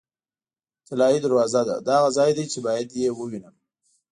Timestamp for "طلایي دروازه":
0.87-1.61